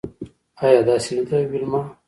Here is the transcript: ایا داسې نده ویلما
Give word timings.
ایا 0.63 0.81
داسې 0.87 1.11
نده 1.17 1.37
ویلما 1.51 1.81